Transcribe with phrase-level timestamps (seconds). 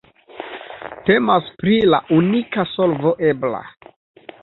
[1.09, 3.65] Temas pri la unika solvo ebla.